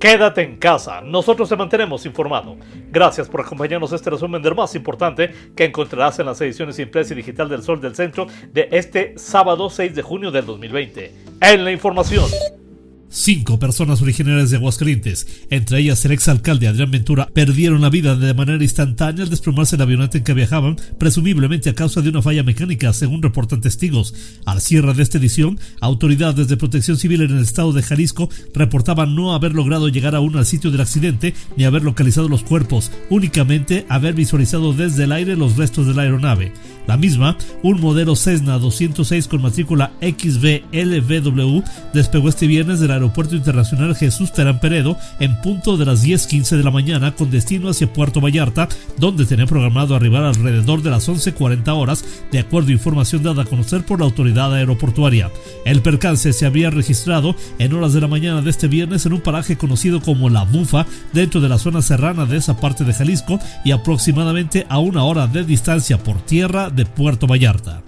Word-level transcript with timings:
Quédate 0.00 0.40
en 0.40 0.56
casa, 0.56 1.02
nosotros 1.02 1.46
te 1.50 1.56
mantenemos 1.56 2.06
informado. 2.06 2.56
Gracias 2.90 3.28
por 3.28 3.42
acompañarnos 3.42 3.92
a 3.92 3.96
este 3.96 4.08
resumen 4.08 4.40
del 4.40 4.54
más 4.54 4.74
importante 4.74 5.30
que 5.54 5.66
encontrarás 5.66 6.18
en 6.18 6.24
las 6.24 6.40
ediciones 6.40 6.78
impresa 6.78 7.12
y 7.12 7.18
digital 7.18 7.50
del 7.50 7.62
Sol 7.62 7.82
del 7.82 7.94
Centro 7.94 8.26
de 8.50 8.66
este 8.72 9.12
sábado 9.18 9.68
6 9.68 9.94
de 9.94 10.00
junio 10.00 10.30
del 10.30 10.46
2020. 10.46 11.14
En 11.42 11.64
la 11.64 11.70
información. 11.70 12.24
Cinco 13.12 13.58
personas 13.58 14.00
originarias 14.02 14.50
de 14.50 14.56
Aguascalientes, 14.56 15.26
entre 15.50 15.80
ellas 15.80 16.04
el 16.04 16.12
exalcalde 16.12 16.68
Adrián 16.68 16.92
Ventura, 16.92 17.28
perdieron 17.34 17.80
la 17.80 17.90
vida 17.90 18.14
de 18.14 18.34
manera 18.34 18.62
instantánea 18.62 19.24
al 19.24 19.30
desplomarse 19.30 19.76
la 19.76 19.82
avioneta 19.82 20.18
en 20.18 20.22
que 20.22 20.32
viajaban, 20.32 20.76
presumiblemente 20.96 21.68
a 21.68 21.74
causa 21.74 22.02
de 22.02 22.08
una 22.08 22.22
falla 22.22 22.44
mecánica, 22.44 22.92
según 22.92 23.20
reportan 23.20 23.60
testigos. 23.60 24.14
Al 24.44 24.60
cierre 24.60 24.94
de 24.94 25.02
esta 25.02 25.18
edición, 25.18 25.58
autoridades 25.80 26.46
de 26.46 26.56
protección 26.56 26.98
civil 26.98 27.22
en 27.22 27.32
el 27.32 27.42
estado 27.42 27.72
de 27.72 27.82
Jalisco 27.82 28.30
reportaban 28.54 29.16
no 29.16 29.34
haber 29.34 29.54
logrado 29.54 29.88
llegar 29.88 30.14
aún 30.14 30.36
al 30.36 30.46
sitio 30.46 30.70
del 30.70 30.80
accidente 30.80 31.34
ni 31.56 31.64
haber 31.64 31.82
localizado 31.82 32.28
los 32.28 32.44
cuerpos, 32.44 32.92
únicamente 33.10 33.86
haber 33.88 34.14
visualizado 34.14 34.72
desde 34.72 35.02
el 35.02 35.10
aire 35.10 35.34
los 35.34 35.56
restos 35.56 35.88
de 35.88 35.94
la 35.94 36.02
aeronave. 36.02 36.52
La 36.86 36.96
misma, 36.96 37.36
un 37.64 37.80
modelo 37.80 38.14
Cessna 38.14 38.58
206 38.58 39.26
con 39.26 39.42
matrícula 39.42 39.92
XBLVW, 40.00 41.62
despegó 41.92 42.28
este 42.28 42.46
viernes 42.46 42.78
del 42.78 42.99
Aeropuerto 43.00 43.34
Internacional 43.34 43.96
Jesús 43.96 44.32
Terán 44.32 44.60
Peredo 44.60 44.96
en 45.20 45.34
punto 45.40 45.76
de 45.76 45.86
las 45.86 46.04
10.15 46.04 46.56
de 46.56 46.62
la 46.62 46.70
mañana 46.70 47.12
con 47.14 47.30
destino 47.30 47.70
hacia 47.70 47.90
Puerto 47.92 48.20
Vallarta, 48.20 48.68
donde 48.98 49.24
tenía 49.24 49.46
programado 49.46 49.94
arribar 49.94 50.24
alrededor 50.24 50.82
de 50.82 50.90
las 50.90 51.08
11.40 51.08 51.68
horas, 51.68 52.04
de 52.30 52.38
acuerdo 52.38 52.68
a 52.68 52.72
información 52.72 53.22
dada 53.22 53.42
a 53.42 53.46
conocer 53.46 53.84
por 53.84 54.00
la 54.00 54.04
autoridad 54.04 54.54
aeroportuaria. 54.54 55.30
El 55.64 55.80
percance 55.80 56.32
se 56.32 56.46
había 56.46 56.70
registrado 56.70 57.34
en 57.58 57.72
horas 57.72 57.94
de 57.94 58.02
la 58.02 58.08
mañana 58.08 58.42
de 58.42 58.50
este 58.50 58.68
viernes 58.68 59.06
en 59.06 59.14
un 59.14 59.20
paraje 59.22 59.56
conocido 59.56 60.00
como 60.00 60.28
La 60.28 60.44
Bufa, 60.44 60.86
dentro 61.12 61.40
de 61.40 61.48
la 61.48 61.58
zona 61.58 61.80
serrana 61.80 62.26
de 62.26 62.36
esa 62.36 62.60
parte 62.60 62.84
de 62.84 62.92
Jalisco 62.92 63.38
y 63.64 63.70
aproximadamente 63.70 64.66
a 64.68 64.78
una 64.78 65.04
hora 65.04 65.26
de 65.26 65.44
distancia 65.44 65.98
por 65.98 66.20
tierra 66.20 66.68
de 66.68 66.84
Puerto 66.84 67.26
Vallarta. 67.26 67.82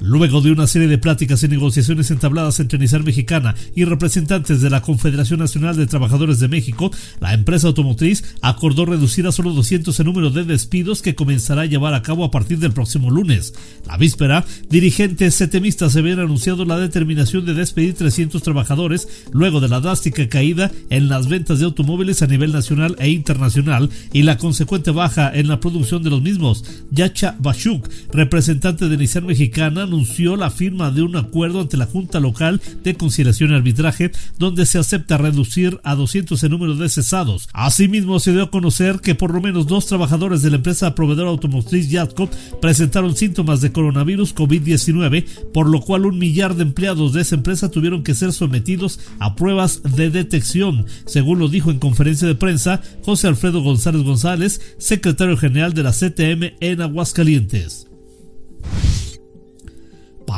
Luego 0.00 0.40
de 0.40 0.52
una 0.52 0.68
serie 0.68 0.86
de 0.86 0.98
pláticas 0.98 1.42
y 1.42 1.48
negociaciones 1.48 2.12
entabladas 2.12 2.60
entre 2.60 2.78
Nissan 2.78 3.02
Mexicana 3.02 3.56
y 3.74 3.84
representantes 3.84 4.60
de 4.60 4.70
la 4.70 4.80
Confederación 4.80 5.40
Nacional 5.40 5.76
de 5.76 5.86
Trabajadores 5.86 6.38
de 6.38 6.46
México, 6.46 6.92
la 7.20 7.34
empresa 7.34 7.66
automotriz 7.66 8.36
acordó 8.40 8.86
reducir 8.86 9.26
a 9.26 9.32
solo 9.32 9.52
200 9.52 9.98
el 9.98 10.06
número 10.06 10.30
de 10.30 10.44
despidos 10.44 11.02
que 11.02 11.16
comenzará 11.16 11.62
a 11.62 11.66
llevar 11.66 11.94
a 11.94 12.02
cabo 12.02 12.24
a 12.24 12.30
partir 12.30 12.60
del 12.60 12.72
próximo 12.72 13.10
lunes. 13.10 13.54
La 13.86 13.96
víspera, 13.96 14.44
dirigentes 14.70 15.34
setemistas 15.34 15.96
habían 15.96 16.20
anunciado 16.20 16.64
la 16.64 16.78
determinación 16.78 17.44
de 17.44 17.54
despedir 17.54 17.94
300 17.94 18.40
trabajadores 18.40 19.08
luego 19.32 19.60
de 19.60 19.68
la 19.68 19.80
drástica 19.80 20.28
caída 20.28 20.70
en 20.90 21.08
las 21.08 21.28
ventas 21.28 21.58
de 21.58 21.64
automóviles 21.64 22.22
a 22.22 22.28
nivel 22.28 22.52
nacional 22.52 22.94
e 23.00 23.10
internacional 23.10 23.90
y 24.12 24.22
la 24.22 24.38
consecuente 24.38 24.92
baja 24.92 25.30
en 25.34 25.48
la 25.48 25.58
producción 25.58 26.04
de 26.04 26.10
los 26.10 26.22
mismos. 26.22 26.64
Yacha 26.92 27.36
Bashuk, 27.40 27.88
representante 28.12 28.88
de 28.88 28.96
Nissan 28.96 29.26
Mexicana, 29.26 29.87
anunció 29.88 30.36
la 30.36 30.50
firma 30.50 30.90
de 30.90 31.02
un 31.02 31.16
acuerdo 31.16 31.60
ante 31.60 31.76
la 31.76 31.86
Junta 31.86 32.20
Local 32.20 32.60
de 32.84 32.94
Conciliación 32.94 33.50
y 33.50 33.54
Arbitraje, 33.54 34.12
donde 34.38 34.66
se 34.66 34.78
acepta 34.78 35.18
reducir 35.18 35.80
a 35.82 35.94
200 35.94 36.42
el 36.42 36.50
número 36.50 36.76
de 36.76 36.88
cesados. 36.88 37.48
Asimismo, 37.52 38.20
se 38.20 38.32
dio 38.32 38.44
a 38.44 38.50
conocer 38.50 39.00
que 39.00 39.14
por 39.14 39.32
lo 39.32 39.40
menos 39.40 39.66
dos 39.66 39.86
trabajadores 39.86 40.42
de 40.42 40.50
la 40.50 40.56
empresa 40.56 40.94
proveedora 40.94 41.30
automotriz 41.30 41.88
Yatco 41.88 42.28
presentaron 42.60 43.16
síntomas 43.16 43.60
de 43.60 43.72
coronavirus 43.72 44.34
COVID-19, 44.34 45.24
por 45.52 45.68
lo 45.68 45.80
cual 45.80 46.06
un 46.06 46.18
millar 46.18 46.54
de 46.54 46.62
empleados 46.62 47.12
de 47.12 47.22
esa 47.22 47.34
empresa 47.34 47.70
tuvieron 47.70 48.02
que 48.02 48.14
ser 48.14 48.32
sometidos 48.32 49.00
a 49.18 49.34
pruebas 49.34 49.82
de 49.82 50.10
detección, 50.10 50.86
según 51.06 51.38
lo 51.38 51.48
dijo 51.48 51.70
en 51.70 51.78
conferencia 51.78 52.28
de 52.28 52.34
prensa 52.34 52.82
José 53.04 53.26
Alfredo 53.28 53.62
González 53.62 54.02
González, 54.02 54.60
secretario 54.78 55.36
general 55.36 55.74
de 55.74 55.82
la 55.82 55.92
CTM 55.92 56.54
en 56.60 56.82
Aguascalientes. 56.82 57.87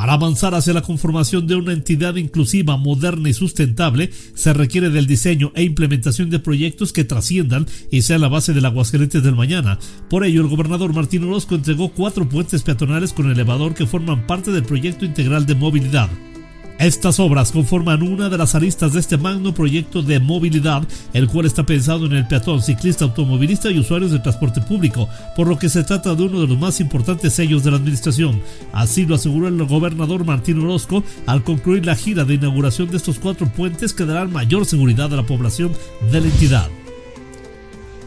Para 0.01 0.13
avanzar 0.13 0.55
hacia 0.55 0.73
la 0.73 0.81
conformación 0.81 1.45
de 1.45 1.55
una 1.55 1.73
entidad 1.73 2.15
inclusiva, 2.15 2.75
moderna 2.75 3.29
y 3.29 3.33
sustentable, 3.35 4.09
se 4.33 4.51
requiere 4.51 4.89
del 4.89 5.05
diseño 5.05 5.51
e 5.53 5.61
implementación 5.61 6.31
de 6.31 6.39
proyectos 6.39 6.91
que 6.91 7.03
trasciendan 7.03 7.67
y 7.91 8.01
sean 8.01 8.21
la 8.21 8.27
base 8.27 8.51
del 8.51 8.65
Aguascalientes 8.65 9.21
del 9.21 9.35
mañana. 9.35 9.77
Por 10.09 10.25
ello, 10.25 10.41
el 10.41 10.47
gobernador 10.47 10.91
Martín 10.91 11.25
Orozco 11.25 11.53
entregó 11.53 11.89
cuatro 11.89 12.27
puentes 12.27 12.63
peatonales 12.63 13.13
con 13.13 13.29
elevador 13.29 13.75
que 13.75 13.85
forman 13.85 14.25
parte 14.25 14.49
del 14.49 14.63
proyecto 14.63 15.05
integral 15.05 15.45
de 15.45 15.53
movilidad. 15.53 16.09
Estas 16.81 17.19
obras 17.19 17.51
conforman 17.51 18.01
una 18.01 18.27
de 18.27 18.39
las 18.39 18.55
aristas 18.55 18.93
de 18.93 19.01
este 19.01 19.15
magno 19.15 19.53
proyecto 19.53 20.01
de 20.01 20.19
movilidad, 20.19 20.81
el 21.13 21.27
cual 21.27 21.45
está 21.45 21.63
pensado 21.63 22.07
en 22.07 22.13
el 22.13 22.27
peatón, 22.27 22.63
ciclista, 22.63 23.05
automovilista 23.05 23.69
y 23.69 23.77
usuarios 23.77 24.09
de 24.09 24.17
transporte 24.17 24.61
público, 24.61 25.07
por 25.35 25.47
lo 25.47 25.59
que 25.59 25.69
se 25.69 25.83
trata 25.83 26.15
de 26.15 26.23
uno 26.23 26.41
de 26.41 26.47
los 26.47 26.57
más 26.57 26.79
importantes 26.79 27.33
sellos 27.33 27.63
de 27.63 27.69
la 27.69 27.77
administración. 27.77 28.41
Así 28.73 29.05
lo 29.05 29.13
aseguró 29.13 29.47
el 29.47 29.63
gobernador 29.63 30.25
Martín 30.25 30.59
Orozco 30.59 31.03
al 31.27 31.43
concluir 31.43 31.85
la 31.85 31.95
gira 31.95 32.25
de 32.25 32.33
inauguración 32.33 32.89
de 32.89 32.97
estos 32.97 33.19
cuatro 33.19 33.45
puentes 33.45 33.93
que 33.93 34.05
darán 34.05 34.33
mayor 34.33 34.65
seguridad 34.65 35.13
a 35.13 35.17
la 35.17 35.23
población 35.27 35.73
de 36.11 36.19
la 36.19 36.27
entidad. 36.29 36.80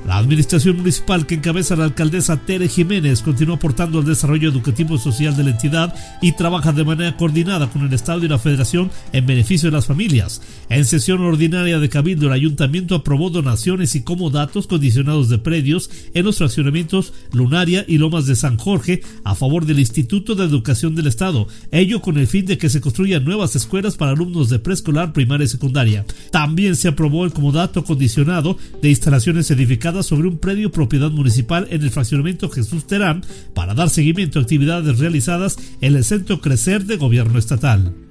La 0.07 0.19
administración 0.19 0.77
municipal 0.77 1.27
que 1.27 1.35
encabeza 1.35 1.77
la 1.77 1.85
alcaldesa 1.85 2.37
Tere 2.37 2.69
Jiménez 2.69 3.23
continúa 3.23 3.57
aportando 3.57 3.99
al 3.99 4.05
desarrollo 4.05 4.51
educativo 4.51 4.97
y 4.97 4.99
social 4.99 5.35
de 5.35 5.45
la 5.45 5.51
entidad 5.51 5.95
y 6.21 6.33
trabaja 6.33 6.73
de 6.73 6.85
manera 6.85 7.17
coordinada 7.17 7.71
con 7.71 7.83
el 7.83 7.93
Estado 7.95 8.23
y 8.23 8.29
la 8.29 8.39
Federación 8.39 8.91
en 9.15 9.25
beneficio 9.25 9.71
de 9.71 9.77
las 9.77 9.87
familias. 9.87 10.43
En 10.69 10.85
sesión 10.85 11.23
ordinaria 11.23 11.79
de 11.79 11.89
Cabildo, 11.89 12.27
el 12.27 12.35
Ayuntamiento 12.35 12.97
aprobó 12.97 13.31
donaciones 13.31 13.95
y 13.95 14.03
comodatos 14.03 14.67
condicionados 14.67 15.31
de 15.31 15.39
predios 15.39 15.89
en 16.13 16.27
los 16.27 16.37
fraccionamientos 16.37 17.15
Lunaria 17.33 17.87
y 17.89 17.97
Lomas 17.97 18.27
de 18.27 18.37
San 18.37 18.59
Jorge 18.59 19.01
a 19.25 19.35
favor 19.35 19.65
del 19.65 19.79
Instituto 19.79 20.35
de 20.35 20.45
Educación 20.45 20.95
del 20.95 21.07
Estado, 21.07 21.49
ello 21.71 22.03
con 22.03 22.19
el 22.19 22.27
fin 22.27 22.45
de 22.45 22.59
que 22.59 22.69
se 22.69 22.83
construyan 22.83 23.25
nuevas 23.25 23.57
escuelas 23.57 23.97
para 23.97 24.13
alumnos 24.13 24.51
de 24.51 24.59
preescolar, 24.59 25.15
primaria 25.15 25.47
y 25.47 25.49
secundaria. 25.49 26.05
También 26.31 26.77
se 26.77 26.89
aprobó 26.89 27.25
el 27.25 27.33
comodato 27.33 27.85
condicionado 27.85 28.59
de 28.83 28.91
instalaciones 28.91 29.51
edificadas 29.51 29.94
sobre 30.03 30.29
un 30.29 30.39
predio 30.39 30.71
propiedad 30.71 31.11
municipal 31.11 31.67
en 31.71 31.83
el 31.83 31.91
fraccionamiento 31.91 32.51
Jesús 32.51 32.87
Terán 32.87 33.23
para 33.55 33.75
dar 33.75 33.91
seguimiento 33.91 34.39
a 34.39 34.43
actividades 34.43 34.99
realizadas 34.99 35.57
en 35.81 35.95
el 35.95 36.05
Centro 36.05 36.41
Crecer 36.41 36.85
de 36.85 36.97
Gobierno 36.97 37.39
Estatal. 37.39 38.04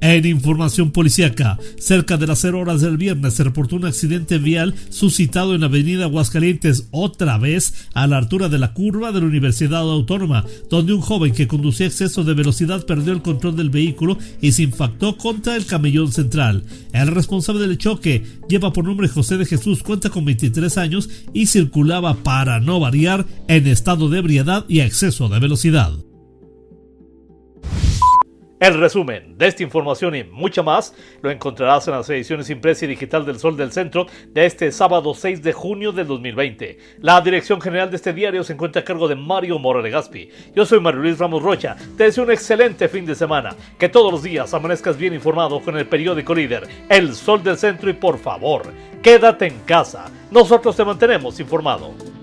En 0.00 0.26
información 0.26 0.90
policíaca, 0.90 1.58
cerca 1.78 2.16
de 2.16 2.26
las 2.26 2.40
0 2.40 2.60
horas 2.60 2.80
del 2.80 2.96
viernes 2.96 3.34
se 3.34 3.44
reportó 3.44 3.76
un 3.76 3.86
accidente 3.86 4.38
vial 4.38 4.74
suscitado 4.90 5.54
en 5.54 5.62
la 5.62 5.66
avenida 5.66 6.04
Aguascalientes, 6.04 6.88
otra 6.90 7.38
vez 7.38 7.88
a 7.94 8.06
la 8.06 8.18
altura 8.18 8.48
de 8.48 8.58
la 8.58 8.72
curva 8.72 9.12
de 9.12 9.20
la 9.20 9.26
Universidad 9.26 9.80
Autónoma, 9.80 10.44
donde 10.70 10.92
un 10.92 11.00
joven 11.00 11.32
que 11.32 11.48
conducía 11.48 11.86
exceso 11.86 12.24
de 12.24 12.34
velocidad 12.34 12.84
perdió 12.84 13.12
el 13.12 13.22
control 13.22 13.56
del 13.56 13.70
vehículo 13.70 14.18
y 14.40 14.52
se 14.52 14.64
impactó 14.64 15.16
contra 15.16 15.56
el 15.56 15.66
camellón 15.66 16.12
central. 16.12 16.64
El 16.92 17.08
responsable 17.08 17.66
del 17.66 17.78
choque 17.78 18.24
lleva 18.48 18.72
por 18.72 18.84
nombre 18.84 19.08
José 19.08 19.38
de 19.38 19.46
Jesús, 19.46 19.82
cuenta 19.82 20.10
con 20.10 20.24
23 20.24 20.78
años 20.78 21.08
y 21.32 21.46
circulaba 21.46 22.14
para 22.22 22.60
no 22.60 22.80
variar 22.80 23.26
en 23.48 23.66
estado 23.66 24.08
de 24.08 24.18
ebriedad 24.18 24.64
y 24.68 24.80
exceso 24.80 25.28
de 25.28 25.38
velocidad. 25.38 26.05
El 28.58 28.80
resumen 28.80 29.36
de 29.36 29.48
esta 29.48 29.62
información 29.62 30.14
y 30.14 30.24
mucha 30.24 30.62
más 30.62 30.94
lo 31.20 31.30
encontrarás 31.30 31.88
en 31.88 31.94
las 31.94 32.08
ediciones 32.08 32.48
impresa 32.48 32.86
y 32.86 32.88
digital 32.88 33.26
del 33.26 33.38
Sol 33.38 33.54
del 33.54 33.70
Centro 33.70 34.06
de 34.28 34.46
este 34.46 34.72
sábado 34.72 35.12
6 35.12 35.42
de 35.42 35.52
junio 35.52 35.92
del 35.92 36.06
2020. 36.06 36.78
La 37.00 37.20
dirección 37.20 37.60
general 37.60 37.90
de 37.90 37.96
este 37.96 38.14
diario 38.14 38.42
se 38.44 38.54
encuentra 38.54 38.80
a 38.80 38.84
cargo 38.84 39.08
de 39.08 39.14
Mario 39.14 39.58
Mora 39.58 39.86
Gaspi. 39.86 40.30
Yo 40.54 40.64
soy 40.64 40.80
Mario 40.80 41.02
Luis 41.02 41.18
Ramos 41.18 41.42
Rocha. 41.42 41.76
Te 41.98 42.04
deseo 42.04 42.24
un 42.24 42.30
excelente 42.30 42.88
fin 42.88 43.04
de 43.04 43.14
semana. 43.14 43.54
Que 43.78 43.90
todos 43.90 44.10
los 44.10 44.22
días 44.22 44.54
amanezcas 44.54 44.96
bien 44.96 45.12
informado 45.12 45.60
con 45.60 45.76
el 45.76 45.86
periódico 45.86 46.34
líder 46.34 46.66
El 46.88 47.14
Sol 47.14 47.42
del 47.42 47.58
Centro 47.58 47.90
y 47.90 47.92
por 47.92 48.18
favor, 48.18 48.72
quédate 49.02 49.48
en 49.48 49.58
casa. 49.66 50.06
Nosotros 50.30 50.74
te 50.74 50.84
mantenemos 50.84 51.38
informado. 51.40 52.15